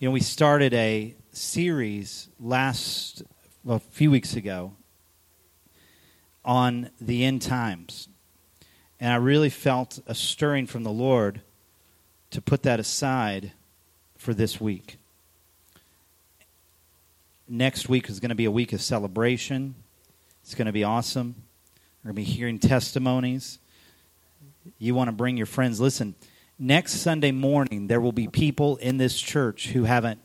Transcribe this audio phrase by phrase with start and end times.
[0.00, 3.22] You know, we started a series last,
[3.62, 4.72] well, a few weeks ago
[6.42, 8.08] on the end times.
[8.98, 11.42] And I really felt a stirring from the Lord
[12.30, 13.52] to put that aside
[14.16, 14.96] for this week.
[17.46, 19.74] Next week is going to be a week of celebration.
[20.42, 21.34] It's going to be awesome.
[22.02, 23.58] We're going to be hearing testimonies.
[24.78, 25.78] You want to bring your friends.
[25.78, 26.14] Listen,
[26.60, 30.20] next Sunday morning, there will be people in this church who haven't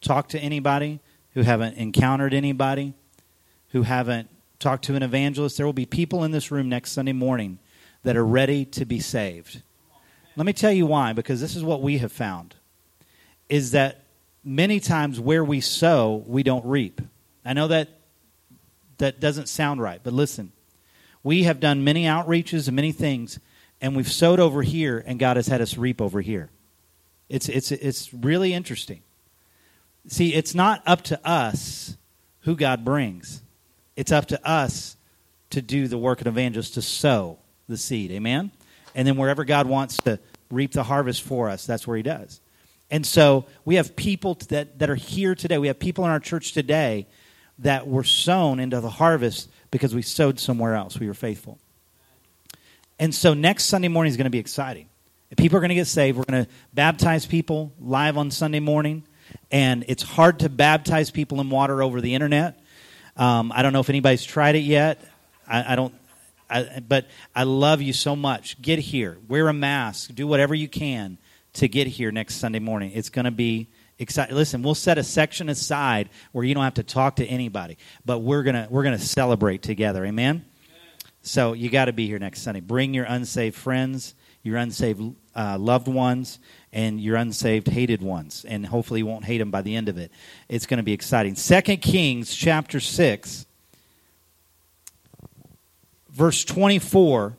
[0.00, 0.98] talked to anybody,
[1.34, 2.92] who haven't encountered anybody,
[3.68, 5.56] who haven't talked to an evangelist.
[5.56, 7.60] There will be people in this room next Sunday morning
[8.02, 9.62] that are ready to be saved.
[10.34, 12.56] Let me tell you why, because this is what we have found
[13.48, 14.02] is that
[14.44, 17.00] many times where we sow, we don't reap.
[17.44, 17.88] I know that
[18.98, 20.52] that doesn't sound right, but listen.
[21.22, 23.38] We have done many outreaches and many things,
[23.80, 26.50] and we've sowed over here, and God has had us reap over here.
[27.28, 29.02] It's, it's, it's really interesting.
[30.08, 31.96] See, it's not up to us
[32.40, 33.42] who God brings,
[33.96, 34.96] it's up to us
[35.50, 38.10] to do the work of evangelists to sow the seed.
[38.12, 38.50] Amen?
[38.94, 40.18] And then wherever God wants to
[40.50, 42.40] reap the harvest for us, that's where He does.
[42.90, 45.58] And so we have people that, that are here today.
[45.58, 47.06] We have people in our church today
[47.58, 51.00] that were sown into the harvest because we sowed somewhere else.
[51.00, 51.58] We were faithful.
[52.98, 54.88] And so next Sunday morning is going to be exciting.
[55.36, 56.16] People are going to get saved.
[56.16, 59.04] We're going to baptize people live on Sunday morning.
[59.50, 62.60] And it's hard to baptize people in water over the internet.
[63.16, 65.02] Um, I don't know if anybody's tried it yet.
[65.46, 65.94] I, I don't.
[66.48, 68.62] I, but I love you so much.
[68.62, 69.18] Get here.
[69.26, 70.14] Wear a mask.
[70.14, 71.18] Do whatever you can
[71.54, 72.92] to get here next Sunday morning.
[72.94, 74.36] It's going to be exciting.
[74.36, 78.20] Listen, we'll set a section aside where you don't have to talk to anybody, but
[78.20, 80.04] we're gonna we're gonna celebrate together.
[80.04, 80.44] Amen.
[81.26, 82.60] So you got to be here next Sunday.
[82.60, 85.02] Bring your unsaved friends, your unsaved
[85.34, 86.38] uh, loved ones,
[86.72, 89.98] and your unsaved hated ones, and hopefully you won't hate them by the end of
[89.98, 90.12] it.
[90.48, 91.34] It's going to be exciting.
[91.34, 93.44] Second Kings chapter six,
[96.10, 97.36] verse twenty-four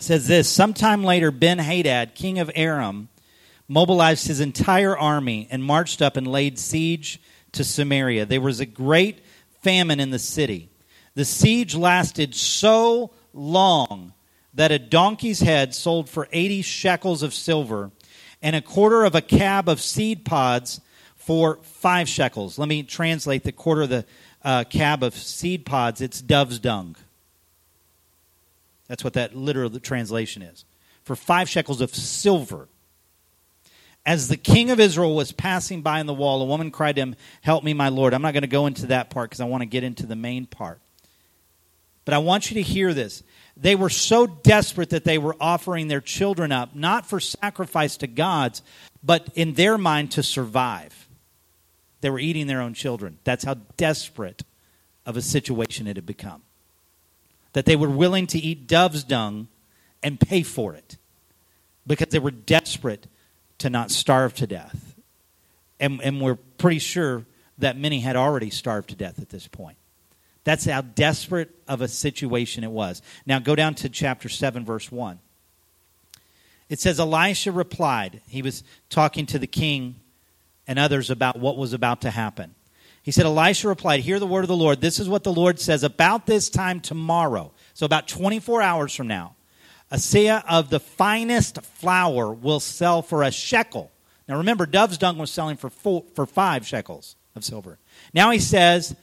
[0.00, 3.10] says this Sometime later, Ben Hadad, king of Aram,
[3.68, 7.20] mobilized his entire army and marched up and laid siege
[7.52, 8.26] to Samaria.
[8.26, 9.20] There was a great
[9.60, 10.68] famine in the city.
[11.14, 14.12] The siege lasted so long
[14.54, 17.90] that a donkey's head sold for 80 shekels of silver
[18.42, 20.80] and a quarter of a cab of seed pods
[21.16, 22.58] for five shekels.
[22.58, 24.04] Let me translate the quarter of the
[24.44, 26.00] uh, cab of seed pods.
[26.00, 26.96] It's dove's dung.
[28.88, 30.64] That's what that literal translation is.
[31.04, 32.68] For five shekels of silver.
[34.04, 37.02] As the king of Israel was passing by in the wall, a woman cried to
[37.02, 38.12] him, Help me, my Lord.
[38.12, 40.16] I'm not going to go into that part because I want to get into the
[40.16, 40.81] main part.
[42.04, 43.22] But I want you to hear this.
[43.56, 48.06] They were so desperate that they were offering their children up, not for sacrifice to
[48.06, 48.62] gods,
[49.02, 51.08] but in their mind to survive.
[52.00, 53.18] They were eating their own children.
[53.24, 54.42] That's how desperate
[55.06, 56.42] of a situation it had become
[57.52, 59.48] that they were willing to eat dove's dung
[60.02, 60.96] and pay for it
[61.86, 63.06] because they were desperate
[63.58, 64.94] to not starve to death.
[65.78, 67.24] And, and we're pretty sure
[67.58, 69.76] that many had already starved to death at this point.
[70.44, 73.00] That's how desperate of a situation it was.
[73.26, 75.20] Now go down to chapter 7, verse 1.
[76.68, 78.22] It says, Elisha replied.
[78.28, 79.96] He was talking to the king
[80.66, 82.54] and others about what was about to happen.
[83.02, 84.80] He said, Elisha replied, Hear the word of the Lord.
[84.80, 85.82] This is what the Lord says.
[85.82, 89.34] About this time tomorrow, so about 24 hours from now,
[89.90, 93.90] a seah of the finest flour will sell for a shekel.
[94.28, 97.78] Now remember, dove's dung was selling for, four, for five shekels of silver.
[98.14, 98.96] Now he says,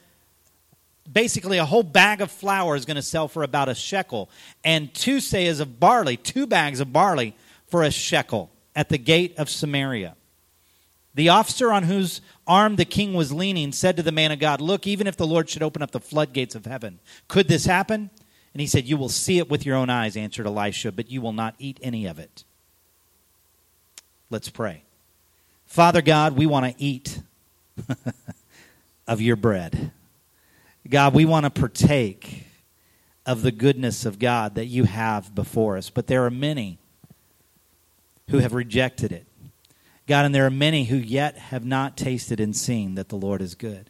[1.12, 4.30] basically a whole bag of flour is going to sell for about a shekel,
[4.64, 7.36] and two seahs of barley, two bags of barley,
[7.68, 10.16] for a shekel at the gate of Samaria.
[11.14, 14.60] The officer on whose arm the king was leaning said to the man of God,
[14.60, 18.10] Look, even if the Lord should open up the floodgates of heaven, could this happen?
[18.54, 21.20] And he said, You will see it with your own eyes, answered Elisha, but you
[21.20, 22.44] will not eat any of it.
[24.30, 24.84] Let's pray.
[25.66, 27.20] Father God, we want to eat
[29.06, 29.92] of your bread.
[30.90, 32.46] God, we want to partake
[33.24, 36.78] of the goodness of God that you have before us, but there are many
[38.28, 39.26] who have rejected it.
[40.08, 43.40] God, and there are many who yet have not tasted and seen that the Lord
[43.40, 43.88] is good.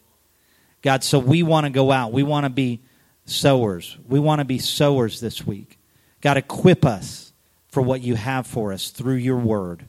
[0.83, 2.11] God, so we want to go out.
[2.11, 2.81] We want to be
[3.25, 3.97] sowers.
[4.07, 5.79] We want to be sowers this week.
[6.21, 7.33] God, equip us
[7.69, 9.87] for what you have for us through your word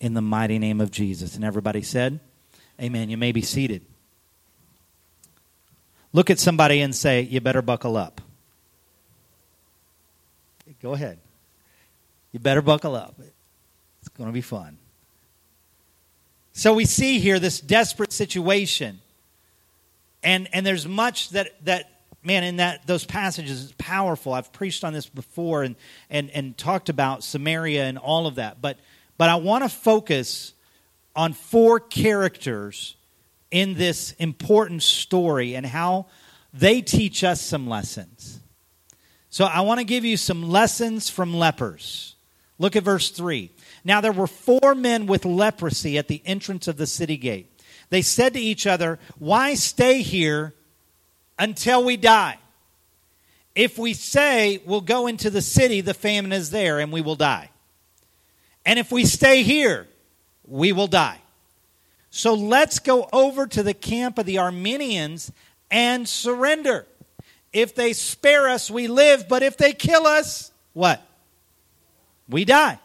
[0.00, 1.34] in the mighty name of Jesus.
[1.34, 2.20] And everybody said,
[2.78, 3.08] Amen.
[3.08, 3.86] You may be seated.
[6.16, 8.22] Look at somebody and say, You better buckle up.
[10.80, 11.18] Go ahead.
[12.32, 13.16] You better buckle up.
[14.00, 14.78] It's going to be fun.
[16.54, 19.02] So we see here this desperate situation.
[20.22, 21.90] And and there's much that that
[22.22, 24.32] man in that those passages is powerful.
[24.32, 25.76] I've preached on this before and
[26.08, 28.62] and and talked about Samaria and all of that.
[28.62, 28.78] But
[29.18, 30.54] but I want to focus
[31.14, 32.95] on four characters
[33.50, 36.06] in this important story and how
[36.52, 38.40] they teach us some lessons.
[39.28, 42.14] So I want to give you some lessons from lepers.
[42.58, 43.50] Look at verse 3.
[43.84, 47.52] Now there were four men with leprosy at the entrance of the city gate.
[47.90, 50.54] They said to each other, Why stay here
[51.38, 52.38] until we die?
[53.54, 57.16] If we say we'll go into the city, the famine is there and we will
[57.16, 57.50] die.
[58.64, 59.86] And if we stay here,
[60.46, 61.20] we will die.
[62.16, 65.30] So let's go over to the camp of the Arameans
[65.70, 66.86] and surrender.
[67.52, 71.06] If they spare us, we live, but if they kill us, what?
[72.26, 72.78] We die.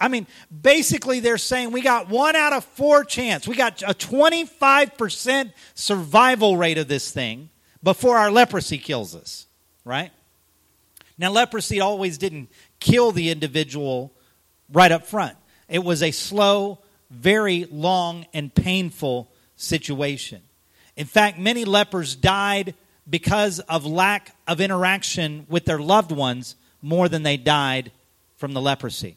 [0.00, 3.46] I mean, basically, they're saying we got one out of four chance.
[3.46, 7.48] We got a 25% survival rate of this thing
[7.80, 9.46] before our leprosy kills us,
[9.84, 10.10] right?
[11.16, 12.50] Now, leprosy always didn't
[12.80, 14.12] kill the individual
[14.72, 15.36] right up front,
[15.68, 16.81] it was a slow,
[17.12, 20.40] very long, and painful situation.
[20.96, 22.74] In fact, many lepers died
[23.08, 27.92] because of lack of interaction with their loved ones more than they died
[28.36, 29.16] from the leprosy.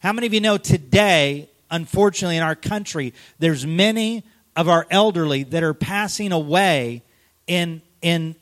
[0.00, 4.24] How many of you know today, unfortunately, in our country, there's many
[4.56, 7.02] of our elderly that are passing away
[7.46, 8.34] in, in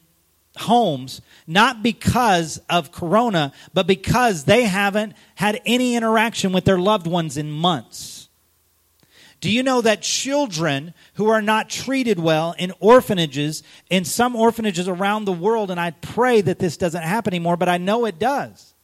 [0.56, 7.06] homes, not because of corona, but because they haven't had any interaction with their loved
[7.06, 8.15] ones in months.
[9.40, 14.88] Do you know that children who are not treated well in orphanages, in some orphanages
[14.88, 18.18] around the world, and I pray that this doesn't happen anymore, but I know it
[18.18, 18.74] does,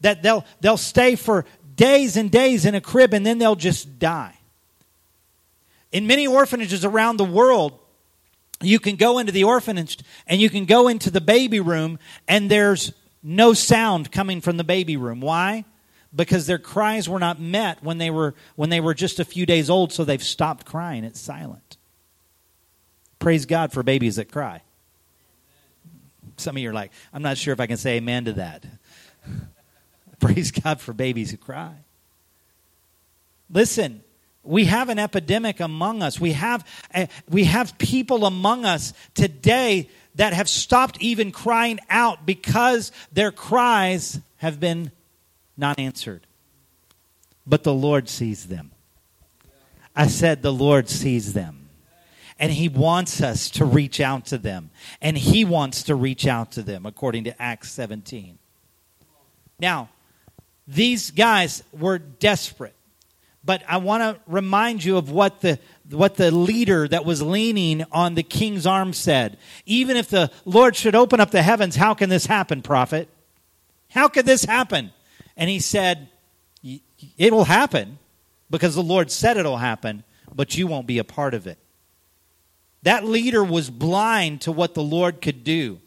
[0.00, 1.46] that they'll, they'll stay for
[1.76, 4.36] days and days in a crib and then they'll just die.
[5.92, 7.78] In many orphanages around the world,
[8.60, 11.98] you can go into the orphanage and you can go into the baby room
[12.28, 12.92] and there's
[13.22, 15.20] no sound coming from the baby room.
[15.20, 15.64] Why?
[16.14, 19.46] Because their cries were not met when they were when they were just a few
[19.46, 21.04] days old, so they've stopped crying.
[21.04, 21.76] It's silent.
[23.20, 24.62] Praise God for babies that cry.
[26.36, 28.64] Some of you are like, I'm not sure if I can say amen to that.
[30.20, 31.74] Praise God for babies who cry.
[33.50, 34.02] Listen,
[34.42, 36.18] we have an epidemic among us.
[36.18, 42.24] We have, uh, we have people among us today that have stopped even crying out
[42.24, 44.92] because their cries have been
[45.60, 46.26] not answered.
[47.46, 48.72] But the Lord sees them.
[49.94, 51.68] I said, the Lord sees them.
[52.38, 54.70] And He wants us to reach out to them.
[55.00, 58.38] And He wants to reach out to them, according to Acts 17.
[59.58, 59.90] Now,
[60.66, 62.74] these guys were desperate.
[63.44, 65.58] But I want to remind you of what the,
[65.90, 69.38] what the leader that was leaning on the king's arm said.
[69.64, 73.08] Even if the Lord should open up the heavens, how can this happen, prophet?
[73.90, 74.92] How could this happen?
[75.40, 76.10] And he said,
[76.62, 77.98] It will happen
[78.50, 81.58] because the Lord said it'll happen, but you won't be a part of it.
[82.82, 85.80] That leader was blind to what the Lord could do.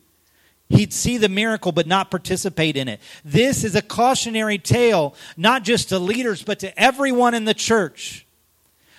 [0.70, 3.00] He'd see the miracle but not participate in it.
[3.24, 8.26] This is a cautionary tale, not just to leaders, but to everyone in the church.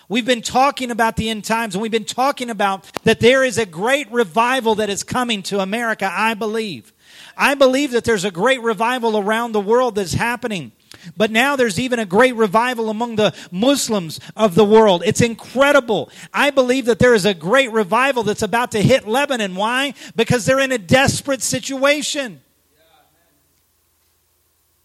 [0.09, 3.59] We've been talking about the end times and we've been talking about that there is
[3.59, 6.93] a great revival that is coming to America, I believe.
[7.37, 10.73] I believe that there's a great revival around the world that's happening.
[11.17, 15.03] But now there's even a great revival among the Muslims of the world.
[15.05, 16.11] It's incredible.
[16.33, 19.55] I believe that there is a great revival that's about to hit Lebanon.
[19.55, 19.95] Why?
[20.17, 22.41] Because they're in a desperate situation.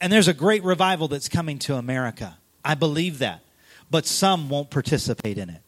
[0.02, 2.38] And there's a great revival that's coming to America.
[2.64, 3.42] I believe that.
[3.92, 5.62] But some won't participate in it.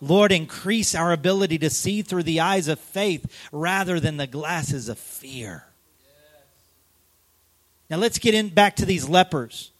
[0.00, 4.88] Lord, increase our ability to see through the eyes of faith rather than the glasses
[4.88, 5.64] of fear.
[7.92, 9.70] Now let's get in back to these lepers.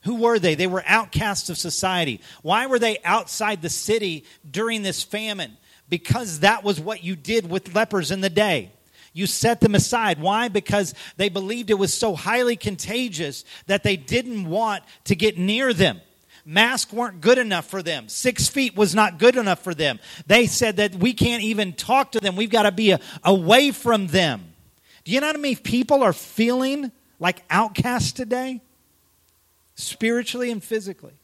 [0.00, 0.56] Who were they?
[0.56, 2.20] They were outcasts of society.
[2.42, 5.56] Why were they outside the city during this famine?
[5.88, 8.72] Because that was what you did with lepers in the day.
[9.12, 10.20] You set them aside.
[10.20, 10.48] Why?
[10.48, 15.72] Because they believed it was so highly contagious that they didn't want to get near
[15.72, 16.00] them.
[16.44, 18.08] Masks weren't good enough for them.
[18.08, 20.00] Six feet was not good enough for them.
[20.26, 22.34] They said that we can't even talk to them.
[22.34, 24.52] We've got to be a, away from them.
[25.04, 26.90] Do you know how many people are feeling
[27.22, 28.60] like outcasts today?
[29.74, 31.14] spiritually and physically.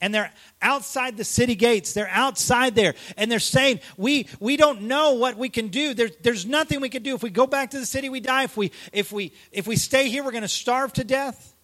[0.00, 1.94] And they're outside the city gates.
[1.94, 2.94] They're outside there.
[3.16, 5.94] And they're saying, we, we don't know what we can do.
[5.94, 7.14] There, there's nothing we can do.
[7.14, 8.44] If we go back to the city, we die.
[8.44, 11.54] If we, if we, if we stay here, we're going to starve to death.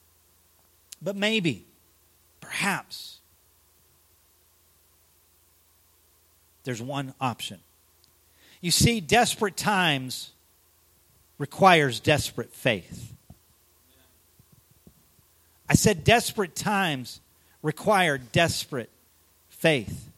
[1.02, 1.66] But maybe,
[2.40, 3.18] perhaps,
[6.64, 7.58] There's one option.
[8.60, 10.30] You see, desperate times
[11.36, 13.11] requires desperate faith.
[15.68, 17.20] I said desperate times
[17.62, 18.90] require desperate
[19.48, 20.08] faith.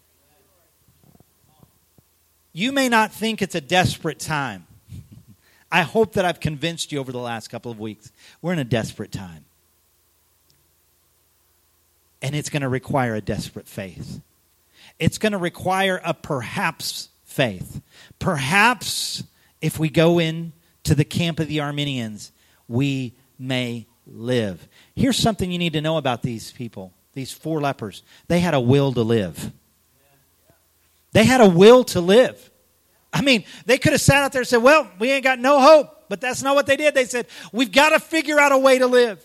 [2.52, 4.66] You may not think it's a desperate time.
[5.72, 8.12] I hope that I've convinced you over the last couple of weeks.
[8.40, 9.44] We're in a desperate time.
[12.22, 14.20] And it's going to require a desperate faith.
[14.98, 17.82] It's going to require a perhaps faith.
[18.18, 19.24] Perhaps
[19.60, 20.52] if we go in
[20.84, 22.30] to the camp of the Arameans,
[22.68, 24.66] we may live.
[24.94, 28.02] Here's something you need to know about these people, these four lepers.
[28.28, 29.52] They had a will to live.
[31.12, 32.50] They had a will to live.
[33.12, 35.61] I mean, they could have sat out there and said, Well, we ain't got no
[35.61, 35.90] hope.
[36.08, 36.94] But that's not what they did.
[36.94, 39.25] They said, We've got to figure out a way to live.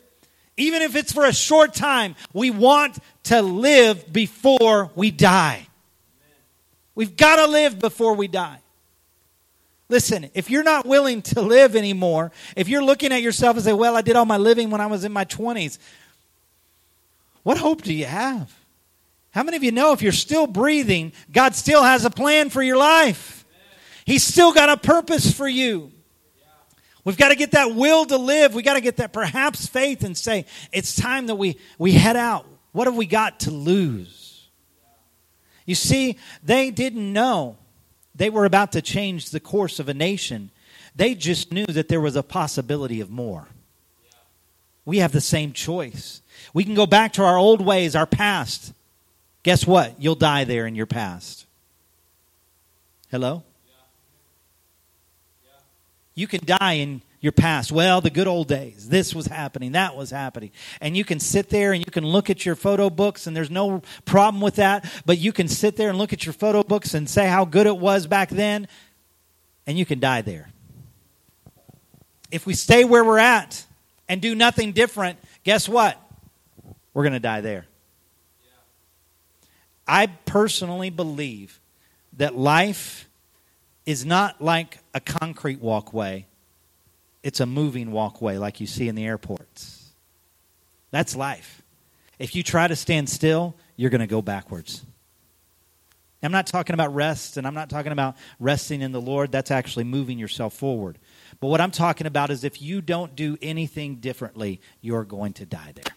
[0.56, 5.66] Even if it's for a short time, we want to live before we die.
[6.96, 8.60] We've got to live before we die.
[9.90, 13.74] Listen, if you're not willing to live anymore, if you're looking at yourself and say,
[13.74, 15.80] Well, I did all my living when I was in my 20s,
[17.42, 18.54] what hope do you have?
[19.32, 22.62] How many of you know if you're still breathing, God still has a plan for
[22.62, 23.46] your life?
[24.06, 25.92] He's still got a purpose for you.
[27.04, 28.54] We've got to get that will to live.
[28.54, 32.16] We've got to get that perhaps faith and say, it's time that we, we head
[32.16, 32.46] out.
[32.72, 34.48] What have we got to lose?
[35.66, 37.58] You see, they didn't know
[38.20, 40.52] they were about to change the course of a nation.
[40.94, 43.48] They just knew that there was a possibility of more.
[44.84, 46.22] We have the same choice.
[46.54, 48.74] We can go back to our old ways, our past.
[49.44, 50.02] Guess what?
[50.02, 51.46] You'll die there in your past.
[53.10, 53.44] Hello?
[56.14, 57.72] You can die in your past.
[57.72, 58.90] Well, the good old days.
[58.90, 59.74] This was happening.
[59.74, 60.52] That was happening.
[60.80, 63.52] And you can sit there and you can look at your photo books, and there's
[63.52, 64.90] no problem with that.
[65.06, 67.68] But you can sit there and look at your photo books and say how good
[67.68, 68.68] it was back then,
[69.68, 70.50] and you can die there.
[72.32, 73.66] If we stay where we're at
[74.08, 76.00] and do nothing different, guess what?
[76.94, 77.66] We're going to die there.
[79.88, 81.60] I personally believe
[82.18, 83.10] that life
[83.86, 86.28] is not like a concrete walkway,
[87.24, 89.92] it's a moving walkway like you see in the airports.
[90.92, 91.62] That's life.
[92.18, 94.84] If you try to stand still, you're going to go backwards.
[96.22, 99.32] I'm not talking about rest, and I'm not talking about resting in the Lord.
[99.32, 100.98] That's actually moving yourself forward.
[101.40, 105.46] But what I'm talking about is if you don't do anything differently, you're going to
[105.46, 105.96] die there.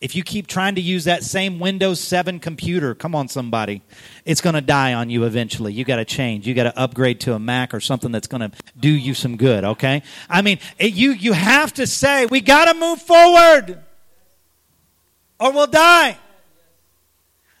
[0.00, 3.82] If you keep trying to use that same Windows 7 computer, come on, somebody,
[4.24, 5.74] it's going to die on you eventually.
[5.74, 6.46] You got to change.
[6.46, 9.36] You got to upgrade to a Mac or something that's going to do you some
[9.36, 10.02] good, okay?
[10.28, 13.78] I mean, it, you, you have to say, we got to move forward
[15.38, 16.16] or we'll die.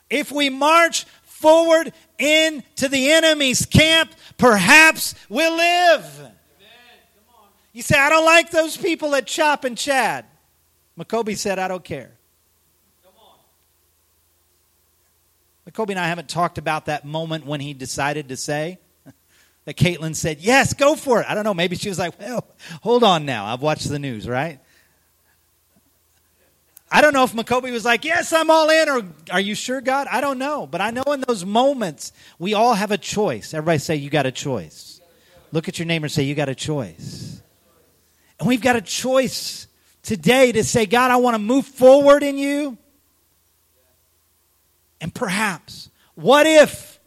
[0.08, 6.32] If we march forward into the enemy's camp, perhaps we'll live.
[7.74, 10.24] You say, I don't like those people at Chop and Chad.
[10.98, 12.12] McCoby said, I don't care.
[15.72, 18.78] Kobe and I haven't talked about that moment when he decided to say
[19.64, 21.26] that Caitlin said, Yes, go for it.
[21.28, 21.54] I don't know.
[21.54, 22.46] Maybe she was like, Well,
[22.82, 23.46] hold on now.
[23.46, 24.58] I've watched the news, right?
[26.92, 29.80] I don't know if McCoby was like, Yes, I'm all in, or Are you sure,
[29.80, 30.08] God?
[30.10, 30.66] I don't know.
[30.66, 33.54] But I know in those moments, we all have a choice.
[33.54, 35.00] Everybody say, You got a choice.
[35.52, 37.42] Look at your neighbor and say, You got a choice.
[38.38, 39.66] And we've got a choice
[40.02, 42.78] today to say, God, I want to move forward in you.
[45.00, 46.98] And perhaps, what if?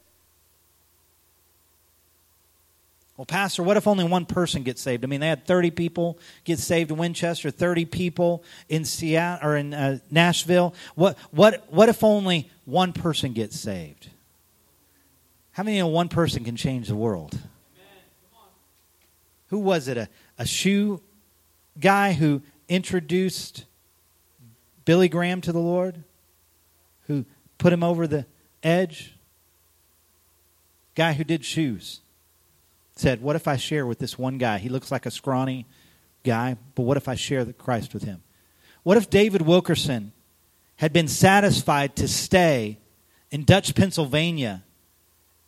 [3.18, 5.04] Well, Pastor, what if only one person gets saved?
[5.04, 9.56] I mean, they had 30 people get saved in Winchester, 30 people in Seattle or
[9.56, 10.74] in uh, Nashville.
[10.96, 14.10] What, what, what if only one person gets saved?
[15.52, 17.38] How many know one person can change the world?
[19.50, 19.98] Who was it?
[19.98, 20.10] A,
[20.40, 21.00] a shoe
[21.80, 23.66] guy who introduced
[24.84, 26.04] Billy Graham to the Lord?
[27.64, 28.26] Put him over the
[28.62, 29.16] edge.
[30.96, 32.02] Guy who did shoes
[32.94, 34.58] said, What if I share with this one guy?
[34.58, 35.66] He looks like a scrawny
[36.26, 38.22] guy, but what if I share the Christ with him?
[38.84, 40.12] What if David Wilkerson
[40.76, 42.80] had been satisfied to stay
[43.32, 44.66] in Dutch, Pennsylvania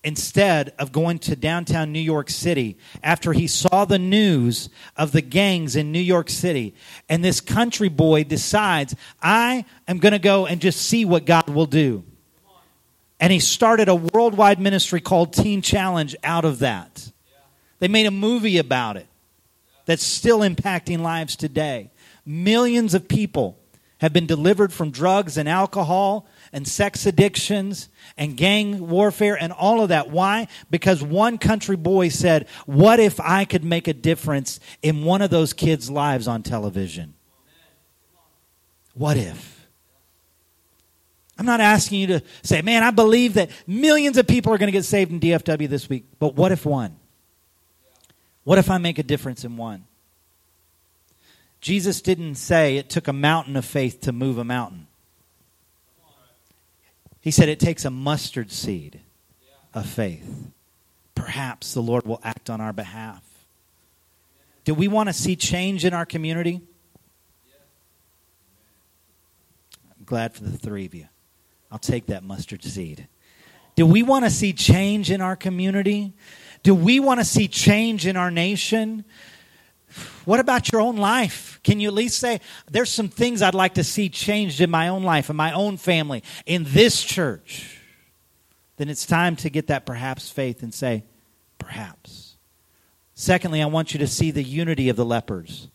[0.05, 5.21] instead of going to downtown New York City after he saw the news of the
[5.21, 6.75] gangs in New York City.
[7.09, 11.49] And this country boy decides, I am going to go and just see what God
[11.49, 12.03] will do.
[13.19, 17.11] And he started a worldwide ministry called Teen Challenge out of that.
[17.79, 19.07] They made a movie about it
[19.85, 21.89] that's still impacting lives today.
[22.25, 23.57] Millions of people
[24.01, 29.81] have been delivered from drugs and alcohol and sex addictions and gang warfare and all
[29.81, 30.09] of that.
[30.09, 30.47] Why?
[30.69, 35.29] Because one country boy said, What if I could make a difference in one of
[35.29, 37.13] those kids' lives on television?
[38.93, 39.55] What if?
[41.37, 44.67] I'm not asking you to say, man, I believe that millions of people are going
[44.67, 46.95] to get saved in DFW this week, but what if one?
[48.45, 49.85] What if I make a difference in one?
[51.59, 54.87] Jesus didn't say it took a mountain of faith to move a mountain.
[57.25, 58.99] He said it takes a mustard seed
[59.73, 60.51] of faith.
[61.15, 63.23] Perhaps the Lord will act on our behalf.
[64.63, 66.61] Do we want to see change in our community?
[69.97, 71.07] I'm glad for the three of you.
[71.71, 73.07] I'll take that mustard seed.
[73.73, 76.13] Do we want to see change in our community?
[76.61, 79.03] Do we want to see change in our nation?
[80.25, 81.59] What about your own life?
[81.63, 84.87] Can you at least say, there's some things I'd like to see changed in my
[84.87, 87.79] own life, in my own family, in this church?
[88.77, 91.03] Then it's time to get that perhaps faith and say,
[91.59, 92.35] perhaps.
[93.13, 95.69] Secondly, I want you to see the unity of the lepers.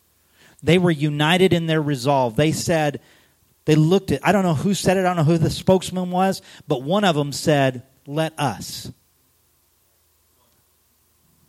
[0.63, 2.37] They were united in their resolve.
[2.37, 3.01] They said,
[3.65, 6.11] they looked at, I don't know who said it, I don't know who the spokesman
[6.11, 8.93] was, but one of them said, let us.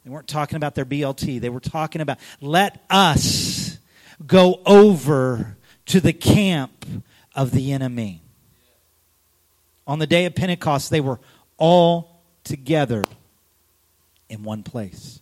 [0.03, 1.39] They weren't talking about their BLT.
[1.39, 3.77] They were talking about, let us
[4.25, 6.85] go over to the camp
[7.35, 8.21] of the enemy.
[9.85, 11.19] On the day of Pentecost, they were
[11.57, 13.03] all together
[14.29, 15.21] in one place.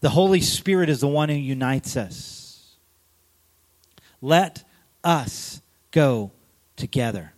[0.00, 2.76] The Holy Spirit is the one who unites us.
[4.20, 4.64] Let
[5.02, 6.32] us go
[6.76, 7.32] together.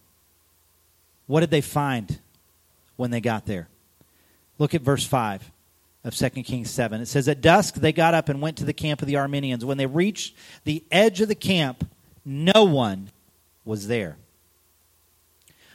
[1.26, 2.18] What did they find
[2.97, 3.68] when they got there?
[4.59, 5.51] Look at verse 5
[6.04, 7.00] of 2 Kings 7.
[7.00, 9.64] It says, At dusk they got up and went to the camp of the Arameans.
[9.64, 11.88] When they reached the edge of the camp,
[12.25, 13.11] no one
[13.64, 14.16] was there.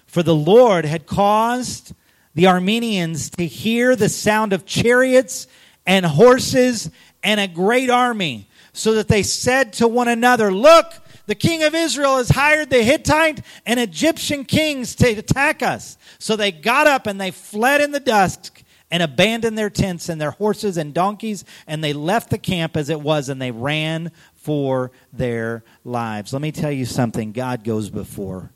[0.06, 1.94] For the Lord had caused
[2.34, 5.48] the Arameans to hear the sound of chariots
[5.86, 6.90] and horses
[7.24, 10.94] and a great army, so that they said to one another, Look,
[11.26, 15.98] the king of Israel has hired the Hittite and Egyptian kings to attack us.
[16.20, 20.20] So they got up and they fled in the dusk and abandoned their tents and
[20.20, 24.12] their horses and donkeys, and they left the camp as it was, and they ran
[24.36, 26.34] for their lives.
[26.34, 28.52] Let me tell you something God goes before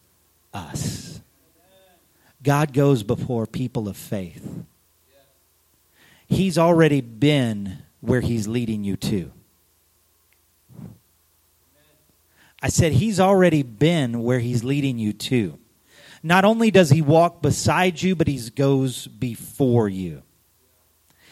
[0.53, 1.21] us,
[2.43, 4.65] God goes before people of faith.
[6.27, 9.31] He's already been where He's leading you to.
[12.61, 15.59] I said, He's already been where He's leading you to.
[16.23, 20.23] Not only does He walk beside you, but He goes before you.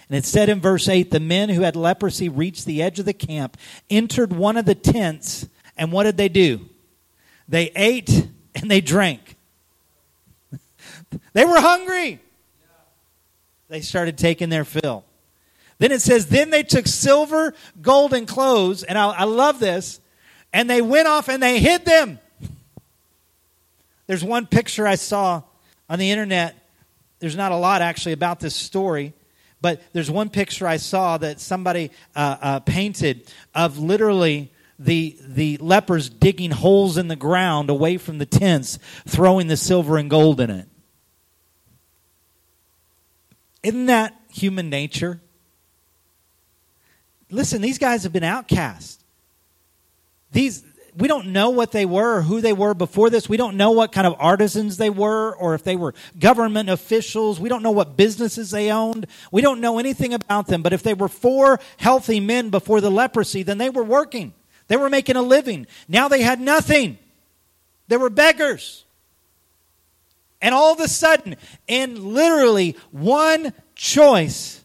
[0.09, 3.05] And it said in verse 8 the men who had leprosy reached the edge of
[3.05, 3.57] the camp,
[3.89, 5.47] entered one of the tents,
[5.77, 6.67] and what did they do?
[7.47, 9.35] They ate and they drank.
[11.33, 12.19] they were hungry.
[13.67, 15.05] They started taking their fill.
[15.77, 19.99] Then it says, Then they took silver, gold, and clothes, and I, I love this
[20.53, 22.19] and they went off and they hid them.
[24.09, 25.43] There's one picture I saw
[25.87, 26.55] on the internet.
[27.19, 29.13] There's not a lot actually about this story,
[29.61, 35.57] but there's one picture I saw that somebody uh, uh, painted of literally the the
[35.57, 40.41] lepers digging holes in the ground away from the tents, throwing the silver and gold
[40.41, 40.67] in it.
[43.61, 45.21] Isn't that human nature?
[47.29, 49.03] Listen, these guys have been outcast.
[50.31, 50.63] These
[50.99, 53.29] we don't know what they were or who they were before this.
[53.29, 57.39] We don't know what kind of artisans they were or if they were government officials.
[57.39, 59.07] We don't know what businesses they owned.
[59.31, 60.61] We don't know anything about them.
[60.61, 64.33] But if they were four healthy men before the leprosy, then they were working.
[64.67, 65.67] They were making a living.
[65.87, 66.97] Now they had nothing.
[67.87, 68.83] They were beggars.
[70.41, 74.63] And all of a sudden, in literally one choice,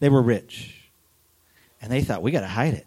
[0.00, 0.90] they were rich.
[1.80, 2.86] And they thought, we got to hide it.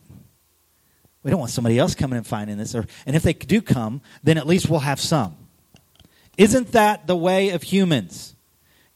[1.26, 2.76] We don't want somebody else coming and finding this.
[2.76, 5.36] Or, and if they do come, then at least we'll have some.
[6.38, 8.36] Isn't that the way of humans?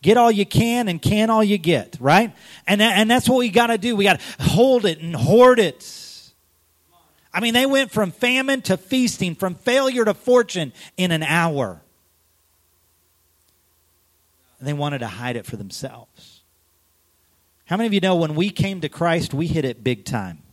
[0.03, 2.31] Get all you can and can all you get, right?
[2.67, 3.95] And, and that's what we got to do.
[3.95, 6.31] We got to hold it and hoard it.
[7.33, 11.81] I mean, they went from famine to feasting, from failure to fortune in an hour.
[14.59, 16.41] And they wanted to hide it for themselves.
[17.65, 20.43] How many of you know when we came to Christ, we hit it big time?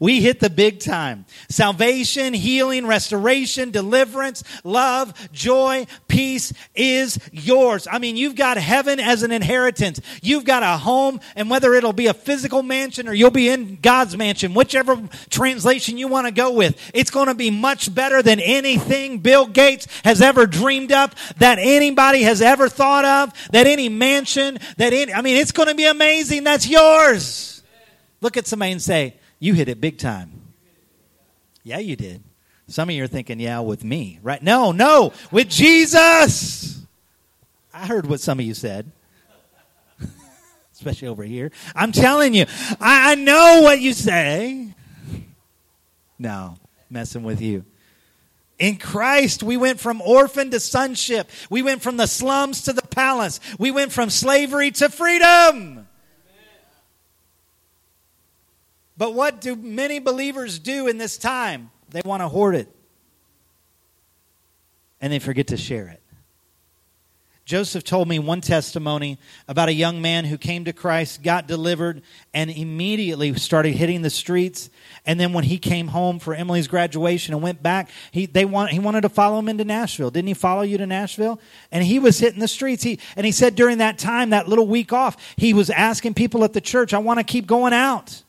[0.00, 1.26] We hit the big time.
[1.48, 7.86] Salvation, healing, restoration, deliverance, love, joy, peace is yours.
[7.90, 10.00] I mean, you've got heaven as an inheritance.
[10.22, 13.78] You've got a home, and whether it'll be a physical mansion or you'll be in
[13.80, 18.22] God's mansion, whichever translation you want to go with, it's going to be much better
[18.22, 23.66] than anything Bill Gates has ever dreamed up, that anybody has ever thought of, that
[23.66, 26.44] any mansion, that any, I mean, it's going to be amazing.
[26.44, 27.61] That's yours.
[28.22, 30.54] Look at somebody and say, You hit it big time.
[31.64, 32.22] Yeah, you did.
[32.68, 34.42] Some of you are thinking, Yeah, with me, right?
[34.42, 36.80] No, no, with Jesus.
[37.74, 38.92] I heard what some of you said,
[40.72, 41.50] especially over here.
[41.74, 42.46] I'm telling you,
[42.80, 44.72] I, I know what you say.
[46.18, 46.56] No,
[46.88, 47.64] messing with you.
[48.60, 51.28] In Christ, we went from orphan to sonship.
[51.50, 53.40] We went from the slums to the palace.
[53.58, 55.81] We went from slavery to freedom.
[59.02, 61.72] But what do many believers do in this time?
[61.90, 62.72] They want to hoard it
[65.00, 66.00] and they forget to share it.
[67.44, 72.02] Joseph told me one testimony about a young man who came to Christ, got delivered,
[72.32, 74.70] and immediately started hitting the streets.
[75.04, 78.70] And then when he came home for Emily's graduation and went back, he, they want,
[78.70, 80.12] he wanted to follow him into Nashville.
[80.12, 81.40] Didn't he follow you to Nashville?
[81.72, 82.84] And he was hitting the streets.
[82.84, 86.44] He, and he said during that time, that little week off, he was asking people
[86.44, 88.22] at the church, I want to keep going out.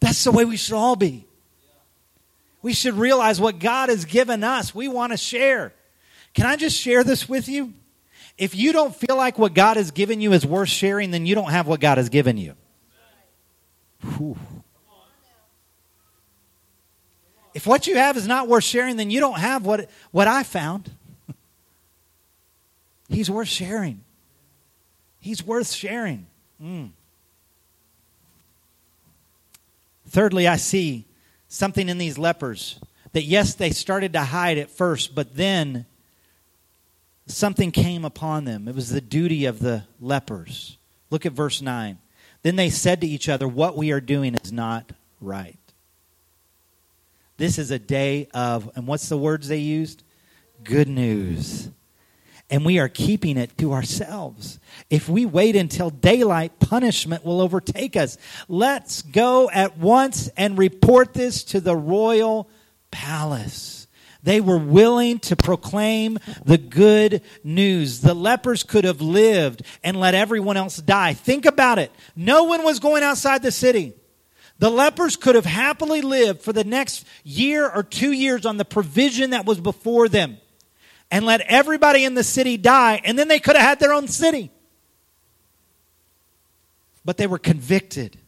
[0.00, 1.26] That's the way we should all be.
[2.62, 4.74] We should realize what God has given us.
[4.74, 5.72] We want to share.
[6.34, 7.72] Can I just share this with you?
[8.36, 11.34] If you don't feel like what God has given you is worth sharing, then you
[11.34, 12.54] don't have what God has given you.
[14.16, 14.36] Whew.
[17.52, 20.42] If what you have is not worth sharing, then you don't have what, what I
[20.42, 20.90] found.
[23.08, 24.02] He's worth sharing.
[25.18, 26.26] He's worth sharing.
[26.62, 26.90] Mm.
[30.10, 31.06] Thirdly, I see
[31.46, 32.80] something in these lepers
[33.12, 35.86] that, yes, they started to hide at first, but then
[37.26, 38.66] something came upon them.
[38.66, 40.78] It was the duty of the lepers.
[41.10, 41.98] Look at verse 9.
[42.42, 45.58] Then they said to each other, What we are doing is not right.
[47.36, 50.02] This is a day of, and what's the words they used?
[50.64, 51.70] Good news
[52.50, 54.58] and we are keeping it to ourselves.
[54.90, 58.18] If we wait until daylight, punishment will overtake us.
[58.48, 62.50] Let's go at once and report this to the royal
[62.90, 63.86] palace.
[64.22, 68.00] They were willing to proclaim the good news.
[68.00, 71.14] The lepers could have lived and let everyone else die.
[71.14, 71.90] Think about it.
[72.14, 73.94] No one was going outside the city.
[74.58, 78.64] The lepers could have happily lived for the next year or two years on the
[78.66, 80.36] provision that was before them
[81.10, 84.08] and let everybody in the city die, and then they could have had their own
[84.08, 84.50] city.
[87.04, 88.18] But they were convicted.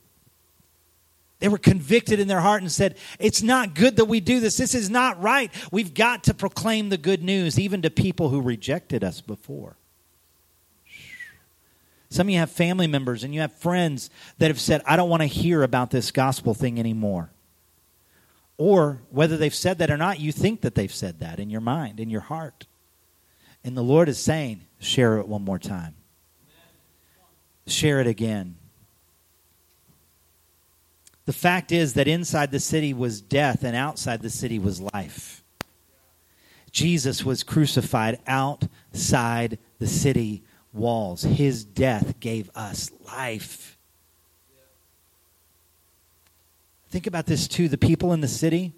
[1.39, 4.57] They were convicted in their heart and said, It's not good that we do this.
[4.57, 5.53] This is not right.
[5.71, 9.77] We've got to proclaim the good news, even to people who rejected us before.
[12.11, 15.09] Some of you have family members and you have friends that have said, I don't
[15.09, 17.31] want to hear about this gospel thing anymore.
[18.59, 21.63] Or whether they've said that or not, you think that they've said that in your
[21.63, 22.67] mind, in your heart.
[23.65, 25.95] And the Lord is saying, share it one more time.
[27.67, 28.57] Share it again.
[31.25, 35.45] The fact is that inside the city was death and outside the city was life.
[36.73, 41.23] Jesus was crucified outside the city walls.
[41.23, 43.79] His death gave us life.
[46.91, 47.69] Think about this too.
[47.69, 48.73] The people in the city,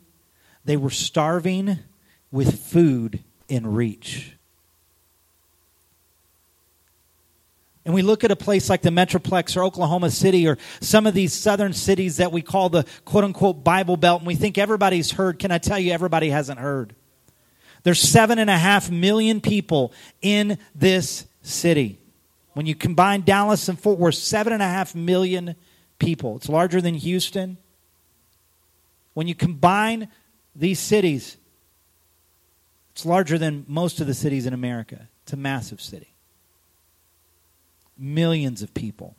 [0.64, 1.78] they were starving
[2.30, 4.36] with food in reach.
[7.84, 11.12] And we look at a place like the Metroplex or Oklahoma City or some of
[11.12, 15.10] these southern cities that we call the quote unquote Bible Belt, and we think everybody's
[15.10, 15.38] heard.
[15.38, 16.94] Can I tell you, everybody hasn't heard?
[17.82, 19.92] There's seven and a half million people
[20.22, 21.98] in this city.
[22.54, 25.54] When you combine Dallas and Fort Worth, seven and a half million
[25.98, 26.36] people.
[26.36, 27.58] It's larger than Houston.
[29.12, 30.08] When you combine
[30.56, 31.36] these cities,
[32.92, 35.08] it's larger than most of the cities in America.
[35.24, 36.13] It's a massive city
[37.98, 39.16] millions of people.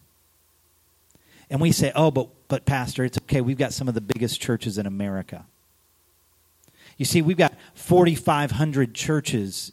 [1.49, 3.41] And we say, oh, but, but Pastor, it's okay.
[3.41, 5.45] We've got some of the biggest churches in America.
[6.97, 9.71] You see, we've got 4,500 churches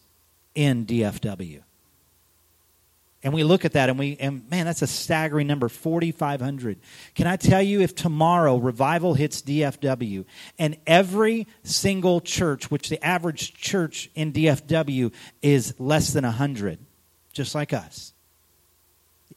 [0.55, 1.63] in DFW.
[3.25, 6.81] And we look at that and we, and man, that's a staggering number 4,500.
[7.15, 10.25] Can I tell you, if tomorrow revival hits DFW
[10.59, 16.81] and every single church, which the average church in DFW is less than 100,
[17.33, 18.13] just like us,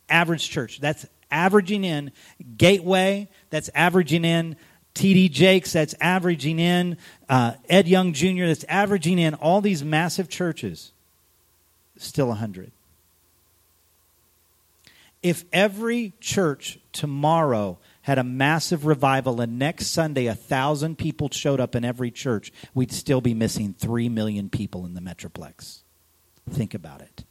[0.09, 0.79] average church.
[0.79, 2.11] That's averaging in
[2.57, 4.55] Gateway, that's averaging in
[4.93, 10.29] TD Jakes, that's averaging in uh, Ed Young Jr., that's averaging in all these massive
[10.29, 10.93] churches,
[11.97, 12.71] still 100.
[15.21, 21.59] If every church tomorrow had a massive revival and next Sunday a thousand people showed
[21.59, 25.79] up in every church, we'd still be missing three million people in the Metroplex.
[26.49, 27.23] Think about it.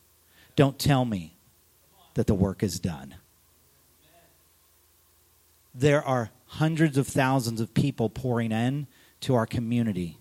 [0.56, 1.33] Don't tell me
[2.14, 3.16] that the work is done.
[5.74, 8.86] There are hundreds of thousands of people pouring in
[9.20, 10.18] to our community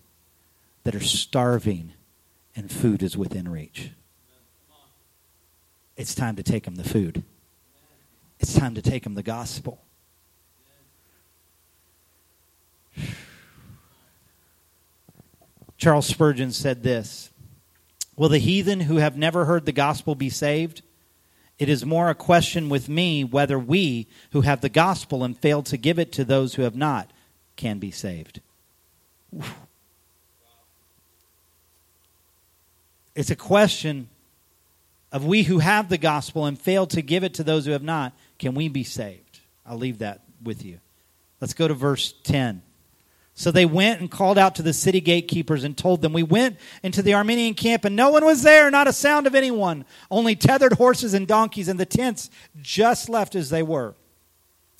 [0.82, 1.92] that are starving
[2.56, 3.90] and food is within reach.
[5.96, 7.22] It's time to take them the food.
[8.40, 9.80] It's time to take them the gospel.
[15.76, 17.30] Charles Spurgeon said this
[18.16, 20.82] Will the heathen who have never heard the gospel be saved?
[21.58, 25.62] It is more a question with me whether we, who have the gospel and fail
[25.64, 27.10] to give it to those who have not,
[27.56, 28.40] can be saved.
[33.14, 34.08] It's a question
[35.12, 37.84] of we who have the gospel and fail to give it to those who have
[37.84, 39.38] not, can we be saved?
[39.64, 40.80] I'll leave that with you.
[41.40, 42.62] Let's go to verse 10.
[43.36, 46.56] So they went and called out to the city gatekeepers and told them, We went
[46.82, 50.36] into the Aramean camp, and no one was there, not a sound of anyone, only
[50.36, 53.94] tethered horses and donkeys, and the tents just left as they were.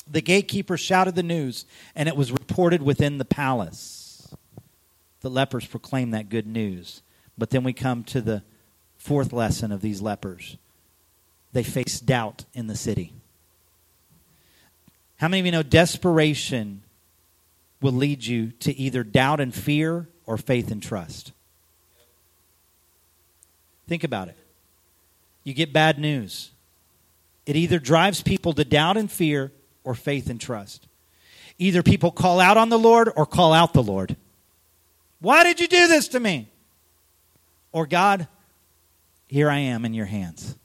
[0.08, 4.34] The gatekeeper shouted the news, and it was reported within the palace.
[5.20, 7.02] The lepers proclaimed that good news.
[7.36, 8.44] But then we come to the
[8.96, 10.56] fourth lesson of these lepers
[11.54, 13.14] they face doubt in the city.
[15.16, 16.83] How many of you know desperation
[17.80, 21.32] will lead you to either doubt and fear or faith and trust.
[23.86, 24.36] Think about it.
[25.42, 26.50] You get bad news.
[27.46, 29.52] It either drives people to doubt and fear
[29.84, 30.86] or faith and trust.
[31.58, 34.16] Either people call out on the Lord or call out the Lord.
[35.20, 36.48] Why did you do this to me?
[37.70, 38.26] Or God,
[39.28, 40.56] here I am in your hands.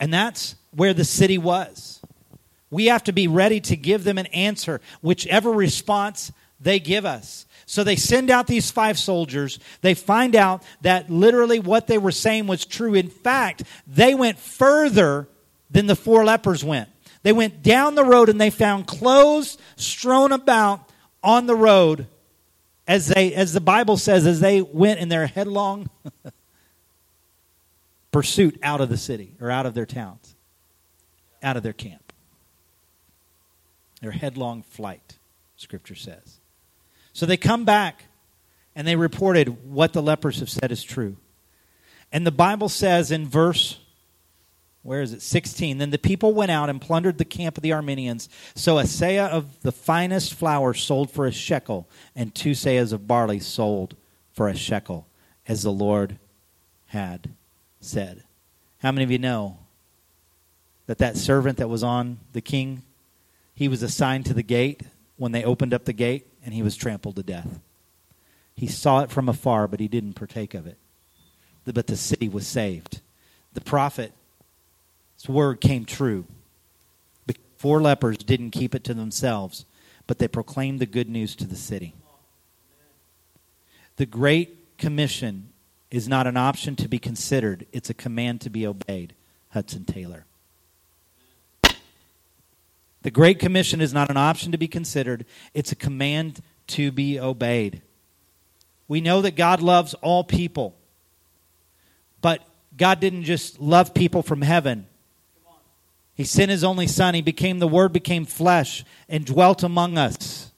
[0.00, 2.00] And that's where the city was.
[2.70, 7.46] We have to be ready to give them an answer, whichever response they give us.
[7.66, 9.58] So they send out these five soldiers.
[9.82, 12.94] They find out that literally what they were saying was true.
[12.94, 15.28] In fact, they went further
[15.70, 16.88] than the four lepers went.
[17.22, 20.88] They went down the road and they found clothes strewn about
[21.22, 22.06] on the road
[22.86, 25.90] as they as the Bible says as they went in their headlong
[28.12, 30.34] pursuit out of the city or out of their towns,
[31.42, 32.07] out of their camp.
[34.00, 35.18] Their headlong flight,
[35.56, 36.38] Scripture says.
[37.12, 38.04] So they come back
[38.76, 41.16] and they reported what the lepers have said is true.
[42.12, 43.78] And the Bible says in verse,
[44.82, 45.20] where is it?
[45.20, 45.78] 16.
[45.78, 48.28] Then the people went out and plundered the camp of the Arameans.
[48.54, 53.06] So a seah of the finest flour sold for a shekel, and two seahs of
[53.06, 53.96] barley sold
[54.32, 55.06] for a shekel,
[55.46, 56.18] as the Lord
[56.86, 57.30] had
[57.80, 58.22] said.
[58.78, 59.58] How many of you know
[60.86, 62.82] that that servant that was on the king
[63.58, 64.82] he was assigned to the gate
[65.16, 67.58] when they opened up the gate, and he was trampled to death.
[68.54, 70.78] He saw it from afar, but he didn't partake of it.
[71.64, 73.00] But the city was saved.
[73.54, 74.12] The prophet's
[75.26, 76.26] word came true.
[77.56, 79.64] Four lepers didn't keep it to themselves,
[80.06, 81.94] but they proclaimed the good news to the city.
[83.96, 85.48] The Great Commission
[85.90, 89.14] is not an option to be considered, it's a command to be obeyed.
[89.48, 90.26] Hudson Taylor.
[93.02, 97.18] The Great Commission is not an option to be considered, it's a command to be
[97.18, 97.82] obeyed.
[98.88, 100.74] We know that God loves all people,
[102.20, 102.42] but
[102.76, 104.86] God didn't just love people from heaven.
[106.14, 107.14] He sent his only son.
[107.14, 110.50] He became the Word, became flesh, and dwelt among us.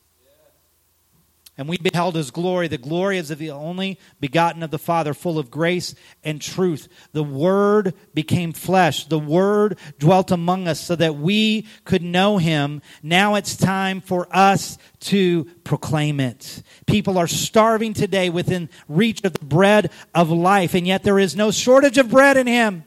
[1.60, 5.12] And we beheld his glory, the glory as of the only begotten of the Father,
[5.12, 5.94] full of grace
[6.24, 6.88] and truth.
[7.12, 9.04] The Word became flesh.
[9.04, 12.80] The Word dwelt among us so that we could know him.
[13.02, 16.62] Now it's time for us to proclaim it.
[16.86, 21.36] People are starving today within reach of the bread of life, and yet there is
[21.36, 22.84] no shortage of bread in him.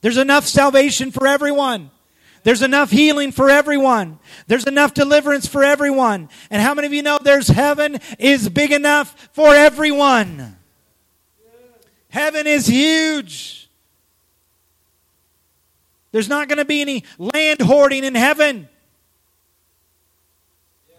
[0.00, 1.90] There's enough salvation for everyone.
[2.44, 4.18] There's enough healing for everyone.
[4.48, 6.28] There's enough deliverance for everyone.
[6.50, 10.56] And how many of you know there's heaven is big enough for everyone?
[12.08, 13.70] Heaven is huge.
[16.10, 18.68] There's not going to be any land hoarding in heaven.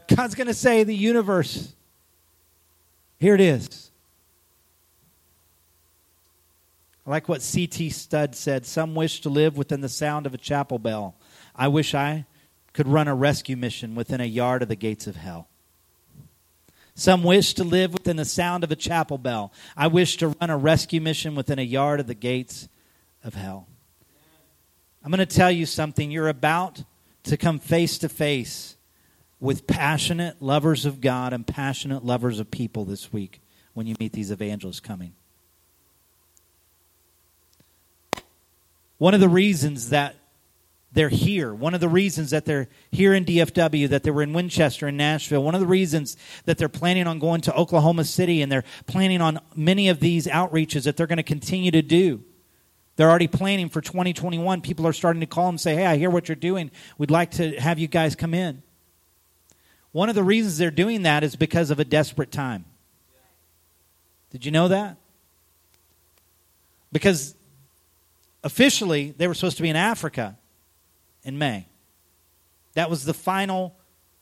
[0.07, 1.73] God's going to say, the universe,
[3.19, 3.91] here it is.
[7.05, 7.89] I like what C.T.
[7.89, 11.15] Studd said Some wish to live within the sound of a chapel bell.
[11.55, 12.25] I wish I
[12.73, 15.47] could run a rescue mission within a yard of the gates of hell.
[16.95, 19.51] Some wish to live within the sound of a chapel bell.
[19.75, 22.67] I wish to run a rescue mission within a yard of the gates
[23.23, 23.67] of hell.
[25.03, 26.11] I'm going to tell you something.
[26.11, 26.83] You're about
[27.23, 28.77] to come face to face
[29.39, 33.41] with passionate lovers of God and passionate lovers of people this week
[33.73, 35.13] when you meet these evangelists coming.
[38.99, 40.15] One of the reasons that
[40.93, 44.31] they're here, one of the reasons that they're here in DFW, that they were in
[44.31, 48.43] Winchester and Nashville, one of the reasons that they're planning on going to Oklahoma City
[48.43, 52.23] and they're planning on many of these outreaches that they're going to continue to do.
[52.95, 54.61] They're already planning for 2021.
[54.61, 56.69] People are starting to call and say, Hey, I hear what you're doing.
[56.99, 58.61] We'd like to have you guys come in.
[59.93, 62.65] One of the reasons they're doing that is because of a desperate time.
[64.29, 64.97] Did you know that?
[66.91, 67.33] Because
[68.43, 70.37] officially, they were supposed to be in Africa
[71.23, 71.67] in May.
[72.73, 73.75] That was the final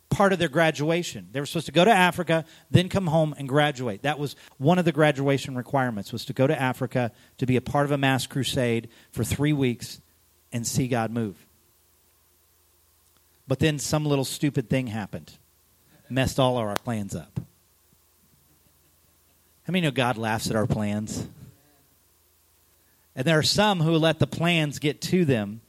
[0.10, 1.30] part of their graduation.
[1.32, 4.02] They were supposed to go to Africa, then come home and graduate.
[4.02, 7.62] That was one of the graduation requirements was to go to Africa to be a
[7.62, 10.02] part of a mass crusade for 3 weeks
[10.52, 11.46] and see God move.
[13.48, 15.32] But then some little stupid thing happened.
[16.10, 17.40] Messed all of our plans up.
[19.64, 21.26] How many know God laughs at our plans?
[23.16, 25.62] And there are some who let the plans get to them